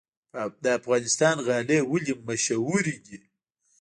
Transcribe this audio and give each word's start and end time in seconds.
د 0.63 0.65
افغانستان 0.79 1.35
غالۍ 1.47 1.79
ولې 1.91 2.13
مشهورې 2.27 2.95
دي؟ 3.05 3.19